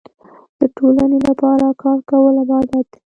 د 0.59 0.61
ټولنې 0.77 1.19
لپاره 1.29 1.67
کار 1.81 1.97
کول 2.09 2.35
عبادت 2.43 2.85
دی. 2.91 2.99